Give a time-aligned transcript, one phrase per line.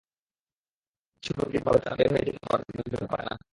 [1.23, 3.35] কিছু প্রতিযোগী ভাবে তারা বের হয়ে যেতে পারবে, কিন্তু বের হতে পারে না।